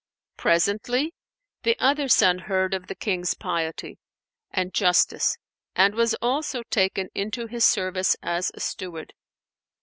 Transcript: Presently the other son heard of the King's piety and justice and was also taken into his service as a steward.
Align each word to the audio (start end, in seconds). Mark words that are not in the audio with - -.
Presently 0.35 1.13
the 1.61 1.77
other 1.79 2.07
son 2.09 2.39
heard 2.39 2.73
of 2.73 2.87
the 2.87 2.95
King's 2.95 3.35
piety 3.35 3.99
and 4.49 4.73
justice 4.73 5.37
and 5.75 5.93
was 5.93 6.15
also 6.23 6.63
taken 6.71 7.09
into 7.13 7.45
his 7.45 7.65
service 7.65 8.17
as 8.23 8.49
a 8.55 8.59
steward. 8.59 9.13